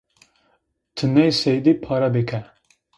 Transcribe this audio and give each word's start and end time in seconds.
Ti 0.95 1.05
nê 1.13 1.27
seydî 1.39 1.73
pare 1.83 2.09
bike 2.15 2.41